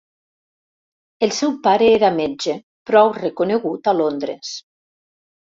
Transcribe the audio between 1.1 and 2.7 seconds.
El seu pare era metge,